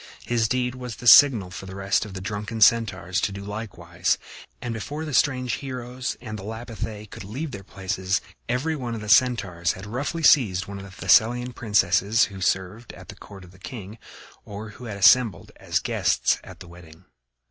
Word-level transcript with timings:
His 0.25 0.47
deed 0.47 0.73
was 0.73 0.95
the 0.95 1.05
signal 1.05 1.51
for 1.51 1.67
the 1.67 1.75
rest 1.75 2.05
of 2.05 2.15
the 2.15 2.21
drunken 2.21 2.59
Centaurs 2.59 3.21
to 3.21 3.31
do 3.31 3.43
likewise, 3.43 4.17
and 4.59 4.73
before 4.73 5.05
the 5.05 5.13
strange 5.13 5.57
heroes 5.61 6.17
and 6.19 6.39
the 6.39 6.43
Lapithæ 6.43 7.07
could 7.11 7.23
leave 7.23 7.51
their 7.51 7.63
places, 7.63 8.19
every 8.49 8.75
one 8.75 8.95
of 8.95 9.01
the 9.01 9.07
Centaurs 9.09 9.73
had 9.73 9.85
roughly 9.85 10.23
seized 10.23 10.65
one 10.65 10.79
of 10.79 10.85
the 10.85 10.89
Thessalian 11.01 11.53
princesses 11.53 12.25
who 12.33 12.41
served 12.41 12.93
at 12.93 13.09
the 13.09 13.15
court 13.15 13.43
of 13.43 13.51
the 13.51 13.59
king 13.59 13.99
or 14.43 14.69
who 14.69 14.85
had 14.85 14.97
assembled 14.97 15.51
as 15.57 15.77
guests 15.77 16.39
at 16.43 16.61
the 16.61 16.67
wedding. 16.67 17.05